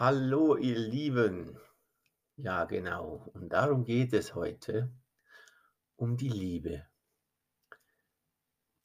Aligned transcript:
Hallo, 0.00 0.54
ihr 0.54 0.78
Lieben. 0.78 1.58
Ja, 2.36 2.66
genau. 2.66 3.32
Und 3.34 3.48
darum 3.48 3.82
geht 3.82 4.12
es 4.12 4.36
heute, 4.36 4.92
um 5.96 6.16
die 6.16 6.28
Liebe. 6.28 6.86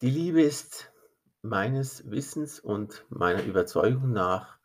Die 0.01 0.09
Liebe 0.09 0.41
ist 0.41 0.91
meines 1.43 2.09
Wissens 2.09 2.59
und 2.59 3.05
meiner 3.09 3.43
Überzeugung 3.43 4.11
nach 4.11 4.57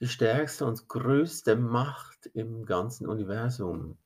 die 0.00 0.08
stärkste 0.08 0.66
und 0.66 0.88
größte 0.88 1.54
Macht 1.54 2.26
im 2.34 2.66
ganzen 2.66 3.06
Universum. 3.06 3.98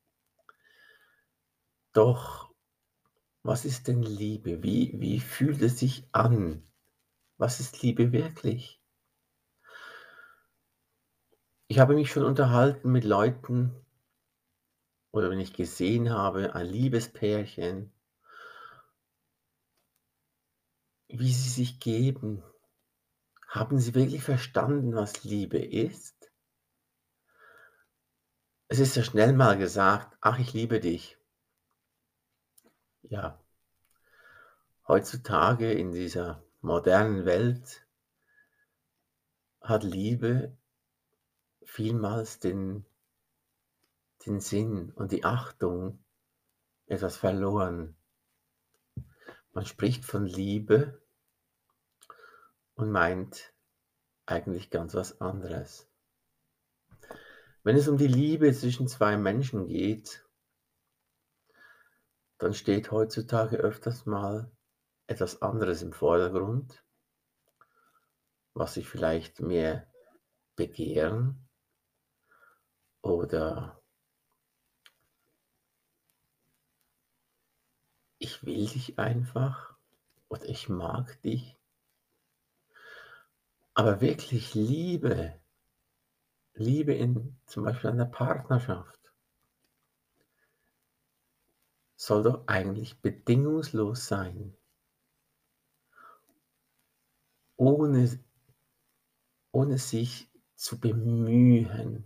Doch 1.91 2.53
was 3.41 3.65
ist 3.65 3.87
denn 3.87 4.03
Liebe? 4.03 4.61
Wie, 4.61 4.93
wie 5.01 5.19
fühlt 5.19 5.63
es 5.63 5.79
sich 5.79 6.07
an? 6.11 6.61
Was 7.37 7.59
ist 7.59 7.81
Liebe 7.81 8.11
wirklich? 8.11 8.82
Ich 11.67 11.79
habe 11.79 11.95
mich 11.95 12.11
schon 12.11 12.25
unterhalten 12.25 12.91
mit 12.91 13.03
Leuten 13.03 13.73
oder 15.11 15.29
wenn 15.29 15.39
ich 15.39 15.53
gesehen 15.53 16.09
habe, 16.09 16.55
ein 16.55 16.65
Liebespärchen, 16.65 17.93
wie 21.07 21.31
sie 21.31 21.49
sich 21.49 21.79
geben. 21.79 22.43
Haben 23.47 23.79
sie 23.79 23.93
wirklich 23.93 24.23
verstanden, 24.23 24.95
was 24.95 25.23
Liebe 25.23 25.59
ist? 25.59 26.31
Es 28.67 28.79
ist 28.79 28.95
ja 28.95 29.03
schnell 29.03 29.33
mal 29.33 29.55
gesagt, 29.55 30.17
ach, 30.19 30.39
ich 30.39 30.53
liebe 30.53 30.79
dich. 30.79 31.17
Ja, 33.03 33.39
heutzutage 34.87 35.71
in 35.71 35.91
dieser 35.91 36.43
modernen 36.61 37.25
Welt 37.25 37.85
hat 39.61 39.83
Liebe 39.83 40.57
vielmals 41.65 42.39
den, 42.39 42.85
den 44.25 44.39
Sinn 44.39 44.91
und 44.91 45.11
die 45.11 45.23
Achtung 45.23 46.03
etwas 46.87 47.17
verloren. 47.17 47.95
Man 49.53 49.65
spricht 49.65 50.05
von 50.05 50.25
Liebe 50.25 51.01
und 52.75 52.91
meint 52.91 53.53
eigentlich 54.25 54.69
ganz 54.69 54.95
was 54.95 55.21
anderes. 55.21 55.87
Wenn 57.63 57.77
es 57.77 57.87
um 57.87 57.97
die 57.97 58.07
Liebe 58.07 58.51
zwischen 58.53 58.87
zwei 58.87 59.17
Menschen 59.17 59.67
geht, 59.67 60.25
dann 62.37 62.53
steht 62.53 62.91
heutzutage 62.91 63.57
öfters 63.57 64.05
mal 64.05 64.51
etwas 65.07 65.41
anderes 65.41 65.81
im 65.81 65.93
Vordergrund, 65.93 66.83
was 68.53 68.73
sich 68.73 68.89
vielleicht 68.89 69.39
mehr 69.39 69.87
begehren 70.55 71.47
oder 73.03 73.79
ich 78.17 78.43
will 78.45 78.65
dich 78.65 78.97
einfach 78.97 79.75
oder 80.29 80.45
ich 80.45 80.69
mag 80.69 81.21
dich. 81.21 81.57
Aber 83.75 84.01
wirklich 84.01 84.53
Liebe, 84.55 85.39
Liebe 86.53 86.93
in 86.93 87.35
zum 87.45 87.65
Beispiel 87.65 87.89
einer 87.89 88.05
Partnerschaft, 88.05 89.11
soll 91.95 92.23
doch 92.23 92.47
eigentlich 92.47 93.01
bedingungslos 93.01 94.07
sein. 94.07 94.55
Ohne, 97.57 98.19
ohne 99.51 99.77
sich 99.77 100.29
zu 100.55 100.79
bemühen, 100.79 102.03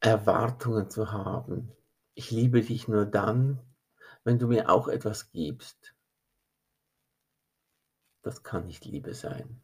Erwartungen 0.00 0.90
zu 0.90 1.10
haben. 1.12 1.72
Ich 2.14 2.30
liebe 2.30 2.62
dich 2.62 2.88
nur 2.88 3.04
dann, 3.04 3.60
wenn 4.24 4.38
du 4.38 4.46
mir 4.46 4.70
auch 4.70 4.88
etwas 4.88 5.30
gibst. 5.30 5.94
Das 8.22 8.42
kann 8.42 8.66
nicht 8.66 8.84
Liebe 8.84 9.14
sein. 9.14 9.62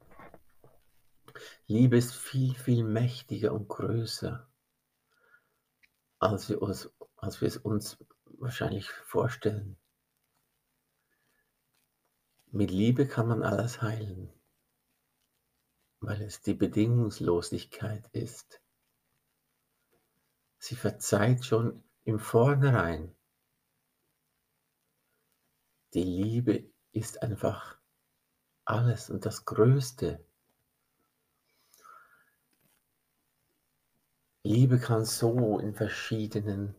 Liebe 1.67 1.97
ist 1.97 2.15
viel, 2.15 2.55
viel 2.55 2.85
mächtiger 2.85 3.53
und 3.53 3.69
größer, 3.69 4.49
als 6.19 6.49
wir, 6.49 6.63
uns, 6.63 6.91
als 7.17 7.41
wir 7.41 7.49
es 7.49 7.57
uns 7.57 7.99
wahrscheinlich 8.25 8.89
vorstellen. 8.89 9.77
Mit 12.47 12.71
Liebe 12.71 13.07
kann 13.09 13.27
man 13.27 13.43
alles 13.43 13.83
heilen, 13.83 14.33
weil 16.01 16.23
es 16.23 16.41
die 16.41 16.55
Bedingungslosigkeit 16.55 18.09
ist. 18.13 18.64
Sie 20.67 20.77
verzeiht 20.77 21.45
schon 21.45 21.85
im 22.05 22.19
Vornherein. 22.19 23.15
Die 25.93 26.03
Liebe 26.03 26.65
ist 26.91 27.23
einfach 27.23 27.77
alles 28.65 29.11
und 29.11 29.27
das 29.27 29.45
Größte. 29.45 30.25
Liebe 34.43 34.79
kann 34.79 35.05
so 35.05 35.59
in 35.59 35.75
verschiedenen 35.75 36.75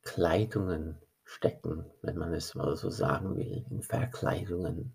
Kleidungen 0.00 0.98
stecken, 1.24 1.84
wenn 2.00 2.16
man 2.16 2.32
es 2.32 2.54
mal 2.54 2.74
so 2.76 2.88
sagen 2.88 3.36
will, 3.36 3.66
in 3.68 3.82
Verkleidungen. 3.82 4.94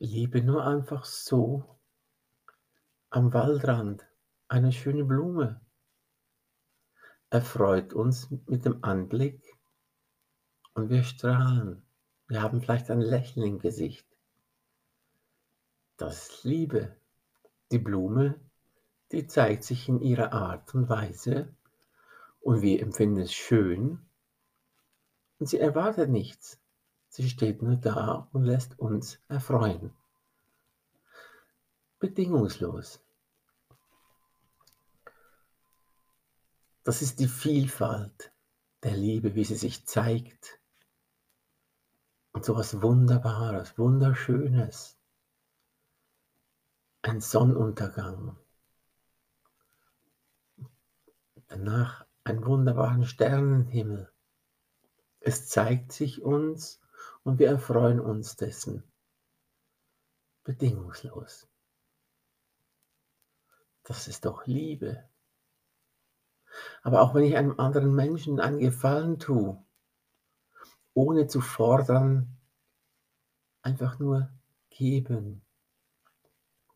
Liebe 0.00 0.42
nur 0.42 0.66
einfach 0.66 1.04
so 1.04 1.78
am 3.10 3.32
Waldrand 3.32 4.04
eine 4.48 4.72
schöne 4.72 5.04
Blume 5.04 5.60
erfreut 7.30 7.92
uns 7.92 8.30
mit 8.46 8.64
dem 8.64 8.84
Anblick 8.84 9.40
und 10.74 10.88
wir 10.88 11.02
strahlen. 11.02 11.82
Wir 12.28 12.42
haben 12.42 12.60
vielleicht 12.60 12.90
ein 12.90 13.00
Lächeln 13.00 13.46
im 13.46 13.58
Gesicht. 13.58 14.06
Das 15.96 16.28
ist 16.28 16.44
Liebe. 16.44 16.96
Die 17.72 17.78
Blume, 17.78 18.38
die 19.10 19.26
zeigt 19.26 19.64
sich 19.64 19.88
in 19.88 20.00
ihrer 20.00 20.32
Art 20.32 20.74
und 20.74 20.88
Weise 20.88 21.48
und 22.40 22.62
wir 22.62 22.80
empfinden 22.80 23.20
es 23.20 23.32
schön 23.32 23.98
und 25.38 25.48
sie 25.48 25.58
erwartet 25.58 26.10
nichts. 26.10 26.60
Sie 27.08 27.28
steht 27.28 27.62
nur 27.62 27.76
da 27.76 28.28
und 28.32 28.44
lässt 28.44 28.78
uns 28.78 29.18
erfreuen. 29.28 29.92
Bedingungslos. 31.98 33.00
Das 36.86 37.02
ist 37.02 37.18
die 37.18 37.26
Vielfalt 37.26 38.32
der 38.84 38.96
Liebe, 38.96 39.34
wie 39.34 39.42
sie 39.42 39.56
sich 39.56 39.86
zeigt. 39.86 40.60
Und 42.30 42.44
so 42.44 42.52
etwas 42.52 42.80
Wunderbares, 42.80 43.76
Wunderschönes. 43.76 44.96
Ein 47.02 47.20
Sonnenuntergang. 47.20 48.38
Danach 51.48 52.06
einen 52.22 52.46
wunderbaren 52.46 53.04
Sternenhimmel. 53.04 54.08
Es 55.18 55.48
zeigt 55.48 55.90
sich 55.90 56.22
uns 56.22 56.80
und 57.24 57.40
wir 57.40 57.48
erfreuen 57.48 57.98
uns 57.98 58.36
dessen. 58.36 58.84
Bedingungslos. 60.44 61.48
Das 63.82 64.06
ist 64.06 64.24
doch 64.24 64.46
Liebe. 64.46 65.02
Aber 66.82 67.02
auch 67.02 67.14
wenn 67.14 67.24
ich 67.24 67.36
einem 67.36 67.58
anderen 67.58 67.94
Menschen 67.94 68.40
einen 68.40 68.58
Gefallen 68.58 69.18
tue, 69.18 69.62
ohne 70.94 71.26
zu 71.26 71.40
fordern, 71.40 72.36
einfach 73.62 73.98
nur 73.98 74.30
geben, 74.70 75.42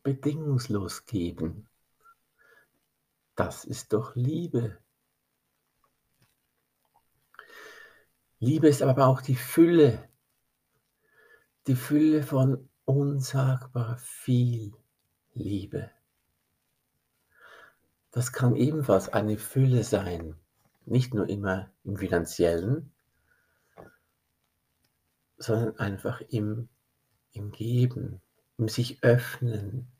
bedingungslos 0.03 1.07
geben, 1.07 1.69
das 3.37 3.65
ist 3.65 3.93
doch 3.93 4.15
Liebe. 4.16 4.78
Liebe 8.39 8.69
ist 8.69 8.83
aber 8.83 9.07
auch 9.07 9.21
die 9.21 9.37
Fülle, 9.37 10.09
die 11.66 11.77
Fülle 11.77 12.22
von 12.22 12.69
unsagbar 12.84 13.99
viel 13.99 14.72
Liebe. 15.33 15.91
Das 18.12 18.33
kann 18.33 18.57
ebenfalls 18.57 19.09
eine 19.09 19.39
Fülle 19.39 19.84
sein, 19.84 20.34
nicht 20.84 21.15
nur 21.15 21.28
immer 21.28 21.71
im 21.84 21.97
finanziellen, 21.97 22.92
sondern 25.39 25.78
einfach 25.78 26.21
im, 26.28 26.68
im 27.33 27.53
Geben, 27.53 28.21
im 28.59 28.68
sich 28.68 29.03
öffnen, 29.03 29.91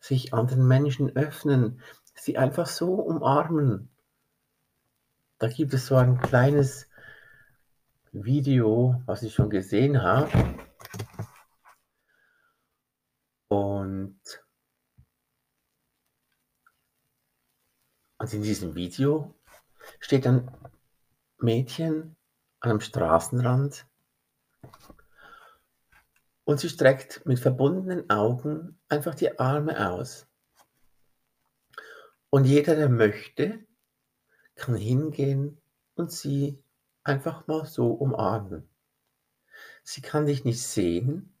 sich 0.00 0.34
anderen 0.34 0.66
Menschen 0.66 1.16
öffnen, 1.16 1.80
sie 2.14 2.36
einfach 2.36 2.66
so 2.66 2.94
umarmen. 2.94 3.88
Da 5.38 5.48
gibt 5.48 5.74
es 5.74 5.86
so 5.86 5.96
ein 5.96 6.20
kleines 6.20 6.88
Video, 8.12 9.02
was 9.06 9.22
ich 9.22 9.34
schon 9.34 9.50
gesehen 9.50 10.02
habe. 10.02 10.30
Und 13.48 14.43
Und 18.24 18.32
in 18.32 18.42
diesem 18.42 18.74
Video 18.74 19.34
steht 20.00 20.26
ein 20.26 20.50
Mädchen 21.36 22.16
an 22.60 22.70
einem 22.70 22.80
Straßenrand 22.80 23.84
und 26.44 26.58
sie 26.58 26.70
streckt 26.70 27.26
mit 27.26 27.38
verbundenen 27.38 28.08
Augen 28.08 28.80
einfach 28.88 29.14
die 29.14 29.38
Arme 29.38 29.90
aus. 29.90 30.26
Und 32.30 32.46
jeder, 32.46 32.76
der 32.76 32.88
möchte, 32.88 33.62
kann 34.54 34.74
hingehen 34.74 35.60
und 35.94 36.10
sie 36.10 36.64
einfach 37.02 37.46
mal 37.46 37.66
so 37.66 37.92
umarmen. 37.92 38.66
Sie 39.82 40.00
kann 40.00 40.24
dich 40.24 40.46
nicht 40.46 40.62
sehen, 40.62 41.36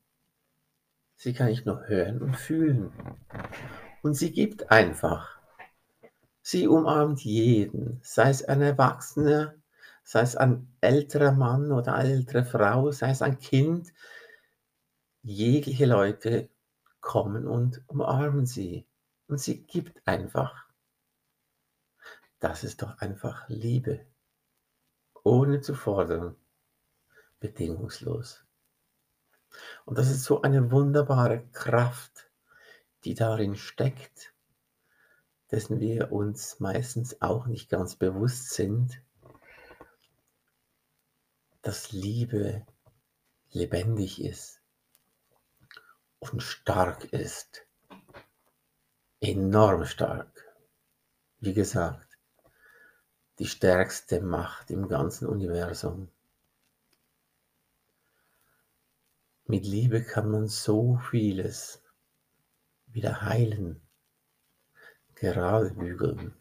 sie 1.16 1.32
kann 1.32 1.46
dich 1.46 1.64
nur 1.64 1.88
hören 1.88 2.20
und 2.20 2.36
fühlen. 2.36 2.92
Und 4.02 4.12
sie 4.12 4.32
gibt 4.32 4.70
einfach. 4.70 5.43
Sie 6.46 6.68
umarmt 6.68 7.24
jeden, 7.24 8.00
sei 8.02 8.28
es 8.28 8.44
ein 8.44 8.60
Erwachsener, 8.60 9.54
sei 10.02 10.20
es 10.20 10.36
ein 10.36 10.68
älterer 10.82 11.32
Mann 11.32 11.72
oder 11.72 11.94
eine 11.94 12.10
ältere 12.10 12.44
Frau, 12.44 12.92
sei 12.92 13.08
es 13.08 13.22
ein 13.22 13.38
Kind. 13.38 13.94
Jegliche 15.22 15.86
Leute 15.86 16.50
kommen 17.00 17.46
und 17.46 17.82
umarmen 17.86 18.44
sie. 18.44 18.86
Und 19.26 19.40
sie 19.40 19.62
gibt 19.62 20.06
einfach. 20.06 20.66
Das 22.40 22.62
ist 22.62 22.82
doch 22.82 22.98
einfach 22.98 23.48
Liebe. 23.48 24.04
Ohne 25.22 25.62
zu 25.62 25.74
fordern. 25.74 26.36
Bedingungslos. 27.40 28.44
Und 29.86 29.96
das 29.96 30.10
ist 30.10 30.24
so 30.24 30.42
eine 30.42 30.70
wunderbare 30.70 31.46
Kraft, 31.52 32.28
die 33.04 33.14
darin 33.14 33.56
steckt 33.56 34.33
dessen 35.50 35.80
wir 35.80 36.12
uns 36.12 36.60
meistens 36.60 37.20
auch 37.20 37.46
nicht 37.46 37.68
ganz 37.68 37.96
bewusst 37.96 38.50
sind, 38.50 39.00
dass 41.62 41.92
Liebe 41.92 42.66
lebendig 43.50 44.22
ist 44.22 44.60
und 46.18 46.42
stark 46.42 47.04
ist. 47.12 47.66
Enorm 49.20 49.86
stark. 49.86 50.44
Wie 51.40 51.54
gesagt, 51.54 52.18
die 53.38 53.46
stärkste 53.46 54.20
Macht 54.20 54.70
im 54.70 54.88
ganzen 54.88 55.26
Universum. 55.26 56.10
Mit 59.46 59.66
Liebe 59.66 60.02
kann 60.02 60.30
man 60.30 60.48
so 60.48 60.96
vieles 61.10 61.82
wieder 62.86 63.22
heilen 63.22 63.83
gerade 65.16 65.70
bügeln 65.70 66.34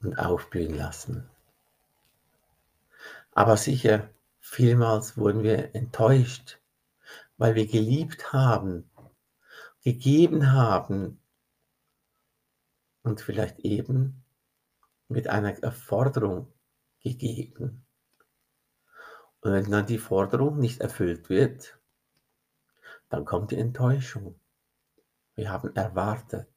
und 0.00 0.18
aufblühen 0.18 0.74
lassen. 0.74 1.28
Aber 3.32 3.56
sicher, 3.56 4.08
vielmals 4.40 5.16
wurden 5.16 5.42
wir 5.42 5.74
enttäuscht, 5.74 6.58
weil 7.36 7.54
wir 7.54 7.66
geliebt 7.66 8.32
haben, 8.32 8.90
gegeben 9.82 10.52
haben 10.52 11.20
und 13.02 13.20
vielleicht 13.20 13.60
eben 13.60 14.24
mit 15.08 15.28
einer 15.28 15.62
Erforderung 15.62 16.52
gegeben. 17.00 17.84
Und 19.40 19.52
wenn 19.52 19.70
dann 19.70 19.86
die 19.86 19.98
Forderung 19.98 20.58
nicht 20.58 20.80
erfüllt 20.80 21.28
wird, 21.28 21.78
dann 23.08 23.24
kommt 23.24 23.52
die 23.52 23.58
Enttäuschung. 23.58 24.34
Wir 25.36 25.50
haben 25.50 25.76
erwartet. 25.76 26.48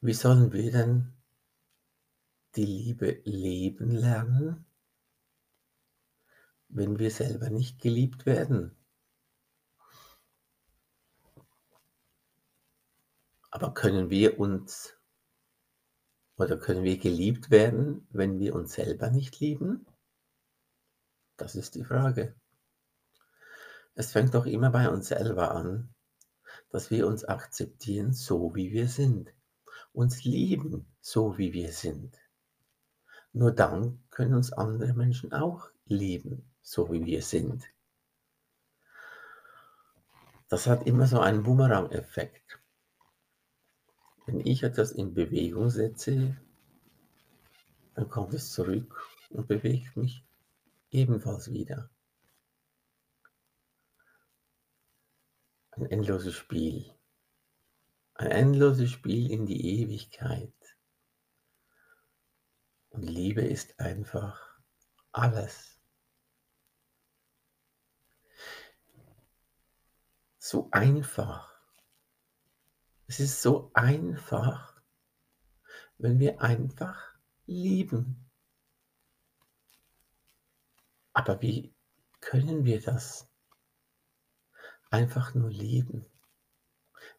Wie 0.00 0.12
sollen 0.12 0.52
wir 0.52 0.72
denn 0.72 1.12
die 2.56 2.64
Liebe 2.64 3.22
leben 3.24 3.92
lernen, 3.92 4.66
wenn 6.68 6.98
wir 6.98 7.12
selber 7.12 7.48
nicht 7.48 7.80
geliebt 7.80 8.26
werden? 8.26 8.76
Aber 13.52 13.72
können 13.72 14.10
wir 14.10 14.40
uns 14.40 14.98
oder 16.36 16.56
können 16.58 16.82
wir 16.82 16.98
geliebt 16.98 17.50
werden, 17.52 18.08
wenn 18.10 18.40
wir 18.40 18.56
uns 18.56 18.72
selber 18.72 19.10
nicht 19.10 19.38
lieben? 19.38 19.86
Das 21.36 21.54
ist 21.54 21.76
die 21.76 21.84
Frage. 21.84 22.34
Es 23.94 24.12
fängt 24.12 24.34
doch 24.34 24.46
immer 24.46 24.70
bei 24.70 24.88
uns 24.88 25.08
selber 25.08 25.54
an, 25.54 25.94
dass 26.70 26.90
wir 26.90 27.06
uns 27.06 27.24
akzeptieren, 27.24 28.12
so 28.12 28.54
wie 28.54 28.72
wir 28.72 28.88
sind, 28.88 29.32
uns 29.92 30.24
lieben, 30.24 30.86
so 31.00 31.36
wie 31.36 31.52
wir 31.52 31.72
sind. 31.72 32.18
Nur 33.34 33.52
dann 33.52 34.02
können 34.10 34.34
uns 34.34 34.52
andere 34.52 34.94
Menschen 34.94 35.32
auch 35.32 35.68
lieben, 35.86 36.50
so 36.62 36.90
wie 36.92 37.04
wir 37.04 37.22
sind. 37.22 37.64
Das 40.48 40.66
hat 40.66 40.86
immer 40.86 41.06
so 41.06 41.20
einen 41.20 41.42
Boomerang-Effekt. 41.42 42.60
Wenn 44.26 44.40
ich 44.40 44.62
etwas 44.62 44.92
in 44.92 45.14
Bewegung 45.14 45.70
setze, 45.70 46.36
dann 47.94 48.08
kommt 48.08 48.34
es 48.34 48.52
zurück 48.52 49.06
und 49.30 49.48
bewegt 49.48 49.96
mich 49.96 50.24
ebenfalls 50.90 51.50
wieder. 51.50 51.90
Ein 55.74 55.86
endloses 55.86 56.34
Spiel. 56.34 56.94
Ein 58.14 58.30
endloses 58.30 58.90
Spiel 58.90 59.30
in 59.30 59.46
die 59.46 59.80
Ewigkeit. 59.80 60.52
Und 62.90 63.04
Liebe 63.04 63.40
ist 63.40 63.80
einfach 63.80 64.60
alles. 65.12 65.80
So 70.38 70.68
einfach. 70.72 71.50
Es 73.06 73.18
ist 73.18 73.40
so 73.40 73.70
einfach, 73.72 74.82
wenn 75.96 76.18
wir 76.18 76.42
einfach 76.42 77.14
lieben. 77.46 78.30
Aber 81.14 81.40
wie 81.40 81.74
können 82.20 82.66
wir 82.66 82.82
das? 82.82 83.31
Einfach 84.92 85.34
nur 85.34 85.50
lieben. 85.50 86.06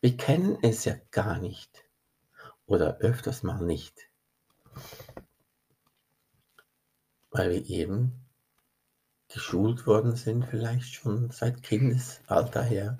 Wir 0.01 0.15
kennen 0.15 0.57
es 0.61 0.85
ja 0.85 0.95
gar 1.11 1.39
nicht 1.39 1.85
oder 2.65 2.97
öfters 2.97 3.43
mal 3.43 3.61
nicht, 3.61 4.09
weil 7.31 7.51
wir 7.51 7.65
eben 7.65 8.23
geschult 9.27 9.87
worden 9.87 10.15
sind, 10.15 10.45
vielleicht 10.45 10.93
schon 10.93 11.31
seit 11.31 11.63
Kindesalter 11.63 12.61
her. 12.63 12.99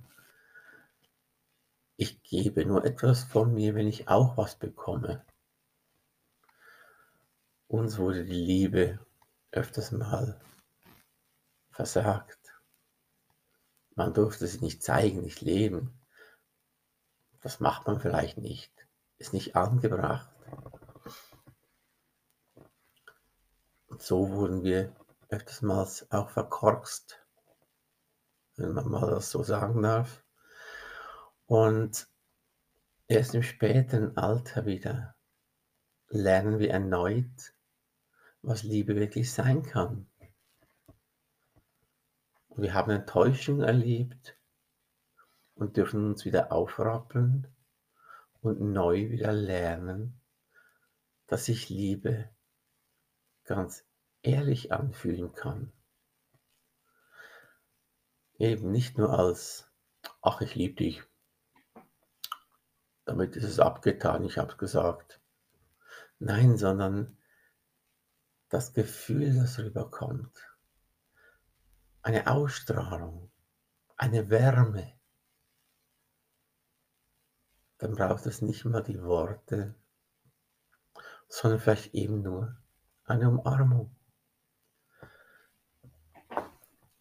Ich 1.96 2.24
gebe 2.24 2.66
nur 2.66 2.84
etwas 2.86 3.24
von 3.24 3.54
mir, 3.54 3.76
wenn 3.76 3.88
ich 3.88 4.08
auch 4.08 4.36
was 4.36 4.56
bekomme. 4.56 5.24
Uns 7.68 7.98
wurde 7.98 8.26
die 8.26 8.34
Liebe 8.34 9.00
öfters 9.52 9.92
mal 9.92 10.40
versagt. 11.72 12.43
Man 13.96 14.14
durfte 14.14 14.48
sie 14.48 14.60
nicht 14.60 14.84
zeigen, 14.84 15.22
nicht 15.22 15.42
leben. 15.42 16.00
Das 17.42 17.60
macht 17.60 17.88
man 17.88 18.00
vielleicht 18.00 18.38
nicht. 18.38 18.72
Ist 19.18 19.34
nicht 19.34 19.56
angebracht. 19.56 20.30
Und 23.88 24.02
so 24.02 24.32
wurden 24.32 24.64
wir 24.64 24.96
öfters 25.30 26.12
auch 26.12 26.30
verkorkst, 26.30 27.20
wenn 28.56 28.74
man 28.74 28.90
mal 28.90 29.12
das 29.12 29.30
so 29.30 29.44
sagen 29.44 29.82
darf. 29.82 30.24
Und 31.46 32.08
erst 33.08 33.36
im 33.36 33.44
späteren 33.44 34.18
Alter 34.18 34.66
wieder 34.66 35.16
lernen 36.08 36.60
wir 36.60 36.72
erneut, 36.72 37.54
was 38.42 38.64
Liebe 38.64 38.96
wirklich 38.96 39.32
sein 39.32 39.64
kann. 39.64 40.08
Wir 42.56 42.76
haben 42.76 42.92
Enttäuschung 42.92 43.62
erlebt 43.62 44.38
und 45.56 45.76
dürfen 45.76 46.06
uns 46.06 46.24
wieder 46.24 46.52
aufrappeln 46.52 47.48
und 48.42 48.62
neu 48.62 49.10
wieder 49.10 49.34
lernen, 49.34 50.22
dass 51.26 51.46
sich 51.46 51.70
Liebe 51.70 52.30
ganz 53.44 53.84
ehrlich 54.22 54.72
anfühlen 54.72 55.34
kann. 55.34 55.74
Eben 58.38 58.70
nicht 58.70 59.00
nur 59.00 59.18
als, 59.18 59.72
ach, 60.22 60.42
ich 60.42 60.54
liebe 60.54 60.76
dich. 60.76 61.02
Damit 63.06 63.36
ist 63.36 63.46
es 63.46 63.60
abgetan, 63.60 64.24
ich 64.26 64.38
habe 64.38 64.52
es 64.52 64.58
gesagt. 64.60 65.22
Nein, 66.20 66.58
sondern 66.58 67.18
das 68.50 68.74
Gefühl, 68.74 69.34
das 69.36 69.58
rüberkommt 69.58 70.53
eine 72.04 72.28
Ausstrahlung, 72.28 73.32
eine 73.96 74.30
Wärme, 74.30 74.94
dann 77.78 77.96
braucht 77.96 78.26
es 78.26 78.42
nicht 78.42 78.66
mal 78.66 78.84
die 78.84 79.02
Worte, 79.02 79.74
sondern 81.28 81.60
vielleicht 81.60 81.94
eben 81.94 82.22
nur 82.22 82.56
eine 83.06 83.30
Umarmung. 83.30 83.96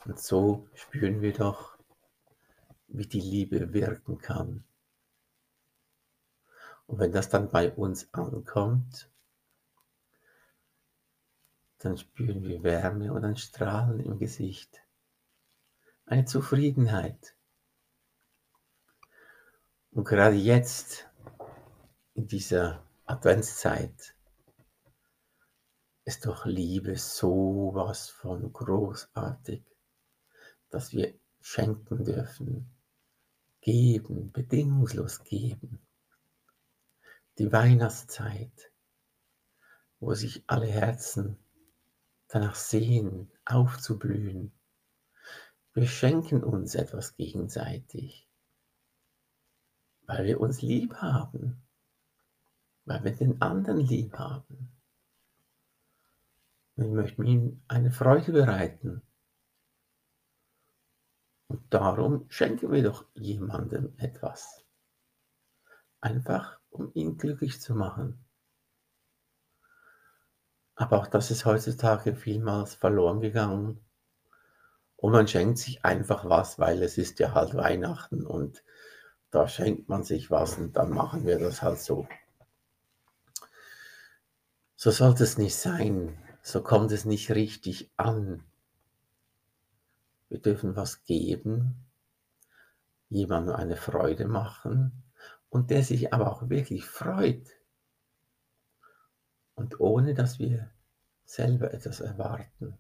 Und 0.05 0.19
so 0.19 0.69
spüren 0.75 1.21
wir 1.21 1.33
doch, 1.33 1.77
wie 2.89 3.07
die 3.07 3.21
Liebe 3.21 3.73
wirken 3.73 4.19
kann. 4.19 4.65
Und 6.87 6.99
wenn 6.99 7.13
das 7.13 7.29
dann 7.29 7.51
bei 7.51 7.73
uns 7.73 8.13
ankommt, 8.13 9.09
dann 11.79 11.99
spüren 11.99 12.43
wir 12.43 12.63
Wärme 12.63 13.13
und 13.13 13.25
ein 13.25 13.37
Strahlen 13.37 14.01
im 14.01 14.19
Gesicht, 14.19 14.83
eine 16.07 16.25
Zufriedenheit. 16.25 17.35
Und 19.91 20.05
gerade 20.05 20.37
jetzt, 20.37 21.09
in 22.15 22.27
dieser 22.27 22.87
Adventszeit, 23.05 24.15
ist 26.05 26.27
doch 26.27 26.47
Liebe 26.47 26.97
so 26.97 27.71
was 27.75 28.09
von 28.09 28.53
großartig, 28.53 29.63
dass 30.71 30.93
wir 30.93 31.15
schenken 31.41 32.05
dürfen, 32.05 32.71
geben, 33.61 34.33
bedingungslos 34.33 35.23
geben. 35.25 35.79
Die 37.39 37.53
Weihnachtszeit, 37.53 38.73
wo 40.01 40.15
sich 40.15 40.43
alle 40.47 40.67
Herzen 40.67 41.39
danach 42.29 42.55
sehen, 42.55 43.31
aufzublühen. 43.45 44.53
Wir 45.75 45.87
schenken 45.87 46.45
uns 46.45 46.75
etwas 46.75 47.17
gegenseitig, 47.17 48.29
weil 50.07 50.27
wir 50.27 50.39
uns 50.41 50.61
lieb 50.61 50.95
haben, 50.97 51.63
weil 52.85 53.03
wir 53.05 53.17
den 53.17 53.41
anderen 53.41 53.81
lieb 53.81 54.19
haben. 54.19 54.71
Und 56.77 56.85
ich 56.85 56.93
möchte 56.93 57.23
ihm 57.25 57.63
eine 57.69 57.91
Freude 57.91 58.33
bereiten. 58.33 59.03
Und 61.49 61.73
darum 61.73 62.27
schenken 62.29 62.71
wir 62.71 62.83
doch 62.83 63.07
jemandem 63.15 63.95
etwas. 63.97 64.65
Einfach, 66.01 66.61
um 66.69 66.91
ihn 66.95 67.17
glücklich 67.17 67.63
zu 67.63 67.75
machen. 67.75 68.25
Aber 70.75 70.99
auch 70.99 71.07
das 71.07 71.31
ist 71.31 71.45
heutzutage 71.45 72.15
vielmals 72.15 72.75
verloren 72.75 73.21
gegangen. 73.21 73.85
Und 75.03 75.11
man 75.11 75.27
schenkt 75.27 75.59
sich 75.59 75.85
einfach 75.85 76.29
was, 76.29 76.61
weil 76.61 76.81
es 76.81 76.97
ist 76.97 77.19
ja 77.19 77.35
halt 77.35 77.57
Weihnachten 77.57 78.25
und 78.25 78.63
da 79.33 79.49
schenkt 79.49 79.89
man 79.89 80.05
sich 80.05 80.31
was 80.31 80.59
und 80.59 80.77
dann 80.77 80.91
machen 80.91 81.27
wir 81.27 81.41
das 81.41 81.61
halt 81.61 81.81
so. 81.81 82.07
So 84.77 84.93
sollte 84.93 85.25
es 85.25 85.39
nicht 85.39 85.57
sein. 85.57 86.17
So 86.41 86.63
kommt 86.63 86.93
es 86.93 87.05
nicht 87.05 87.33
richtig 87.33 87.91
an. 87.97 88.45
Wir 90.29 90.39
dürfen 90.39 90.77
was 90.77 91.03
geben, 91.03 91.85
jemandem 93.09 93.57
eine 93.57 93.77
Freude 93.77 94.27
machen 94.29 95.03
und 95.49 95.71
der 95.71 95.83
sich 95.83 96.15
aber 96.15 96.31
auch 96.31 96.49
wirklich 96.49 96.85
freut 96.85 97.49
und 99.57 99.81
ohne 99.81 100.15
dass 100.15 100.39
wir 100.39 100.71
selber 101.25 101.75
etwas 101.75 101.99
erwarten, 101.99 102.79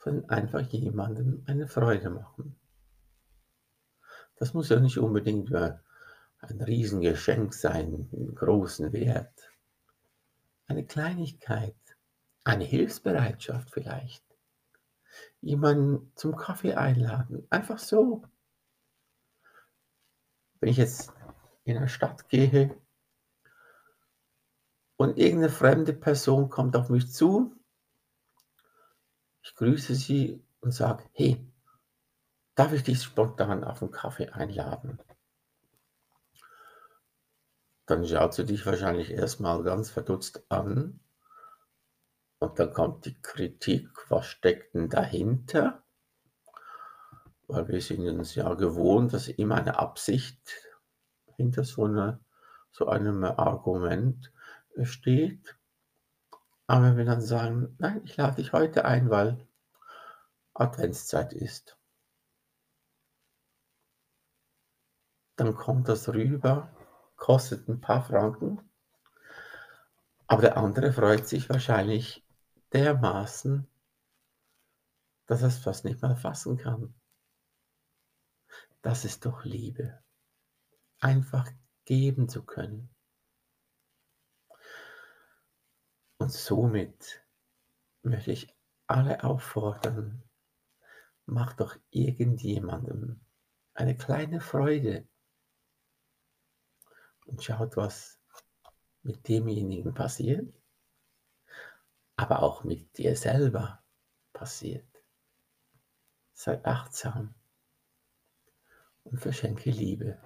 sondern 0.00 0.28
einfach 0.30 0.60
jemandem 0.60 1.42
eine 1.46 1.68
Freude 1.68 2.10
machen. 2.10 2.56
Das 4.36 4.54
muss 4.54 4.70
ja 4.70 4.80
nicht 4.80 4.98
unbedingt 4.98 5.54
ein 5.54 6.60
Riesengeschenk 6.62 7.52
sein, 7.52 8.08
einen 8.12 8.34
großen 8.34 8.92
Wert. 8.92 9.52
Eine 10.66 10.86
Kleinigkeit, 10.86 11.76
eine 12.44 12.64
Hilfsbereitschaft 12.64 13.70
vielleicht. 13.70 14.24
Jemanden 15.42 16.12
zum 16.14 16.36
Kaffee 16.36 16.74
einladen, 16.74 17.46
einfach 17.50 17.78
so. 17.78 18.24
Wenn 20.60 20.70
ich 20.70 20.78
jetzt 20.78 21.12
in 21.64 21.76
eine 21.76 21.88
Stadt 21.88 22.28
gehe 22.28 22.74
und 24.96 25.18
irgendeine 25.18 25.52
fremde 25.52 25.92
Person 25.92 26.48
kommt 26.48 26.76
auf 26.76 26.88
mich 26.88 27.12
zu. 27.12 27.59
Ich 29.42 29.54
grüße 29.54 29.94
sie 29.94 30.42
und 30.60 30.72
sage, 30.72 31.04
hey, 31.12 31.44
darf 32.54 32.72
ich 32.72 32.82
dich 32.82 33.02
spontan 33.02 33.64
auf 33.64 33.82
einen 33.82 33.90
Kaffee 33.90 34.28
einladen? 34.28 34.98
Dann 37.86 38.06
schaut 38.06 38.34
sie 38.34 38.44
dich 38.44 38.66
wahrscheinlich 38.66 39.10
erstmal 39.10 39.62
ganz 39.62 39.90
verdutzt 39.90 40.44
an 40.48 41.00
und 42.38 42.58
dann 42.58 42.72
kommt 42.72 43.04
die 43.04 43.20
Kritik, 43.20 43.90
was 44.10 44.26
steckt 44.26 44.74
denn 44.74 44.88
dahinter? 44.88 45.82
Weil 47.48 47.68
wir 47.68 47.80
sind 47.82 48.08
uns 48.08 48.34
ja 48.34 48.54
gewohnt, 48.54 49.12
dass 49.12 49.28
immer 49.28 49.56
eine 49.56 49.78
Absicht 49.78 50.40
hinter 51.36 51.64
so, 51.64 51.84
eine, 51.84 52.20
so 52.70 52.86
einem 52.86 53.24
Argument 53.24 54.32
steht. 54.84 55.56
Aber 56.70 56.84
wenn 56.84 56.98
wir 56.98 57.04
dann 57.04 57.20
sagen, 57.20 57.74
nein, 57.80 58.00
ich 58.04 58.16
lade 58.16 58.36
dich 58.36 58.52
heute 58.52 58.84
ein, 58.84 59.10
weil 59.10 59.44
Adventszeit 60.54 61.32
ist, 61.32 61.76
dann 65.34 65.56
kommt 65.56 65.88
das 65.88 66.08
rüber, 66.10 66.70
kostet 67.16 67.66
ein 67.66 67.80
paar 67.80 68.04
Franken, 68.04 68.60
aber 70.28 70.42
der 70.42 70.56
andere 70.58 70.92
freut 70.92 71.26
sich 71.26 71.50
wahrscheinlich 71.50 72.24
dermaßen, 72.72 73.66
dass 75.26 75.42
er 75.42 75.48
es 75.48 75.58
fast 75.58 75.84
nicht 75.84 76.00
mal 76.02 76.14
fassen 76.14 76.56
kann. 76.56 76.94
Das 78.80 79.04
ist 79.04 79.26
doch 79.26 79.44
Liebe. 79.44 80.00
Einfach 81.00 81.50
geben 81.84 82.28
zu 82.28 82.44
können. 82.44 82.94
Und 86.30 86.34
somit 86.36 87.24
möchte 88.02 88.30
ich 88.30 88.54
alle 88.86 89.24
auffordern, 89.24 90.22
mach 91.26 91.54
doch 91.54 91.76
irgendjemandem 91.90 93.20
eine 93.74 93.96
kleine 93.96 94.40
Freude 94.40 95.08
und 97.26 97.42
schaut, 97.42 97.76
was 97.76 98.20
mit 99.02 99.26
demjenigen 99.26 99.92
passiert, 99.92 100.54
aber 102.14 102.44
auch 102.44 102.62
mit 102.62 102.96
dir 102.96 103.16
selber 103.16 103.82
passiert. 104.32 104.86
Sei 106.32 106.64
achtsam 106.64 107.34
und 109.02 109.18
verschenke 109.18 109.72
Liebe. 109.72 110.22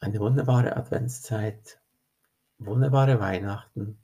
Eine 0.00 0.18
wunderbare 0.18 0.74
Adventszeit 0.76 1.80
wunderbare 2.66 3.20
Weihnachten 3.20 3.98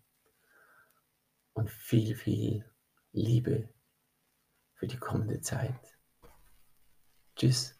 und 1.53 1.71
viel, 1.71 2.15
viel 2.15 2.65
Liebe 3.13 3.69
für 4.75 4.87
die 4.87 4.97
kommende 4.97 5.41
Zeit. 5.41 5.99
Tschüss. 7.37 7.78